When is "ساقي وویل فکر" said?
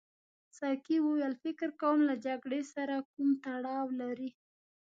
0.57-1.69